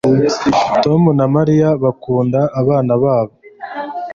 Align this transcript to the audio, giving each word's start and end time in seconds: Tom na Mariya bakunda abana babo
Tom 0.83 1.01
na 1.19 1.25
Mariya 1.35 1.69
bakunda 1.83 2.39
abana 2.61 2.93
babo 3.03 3.33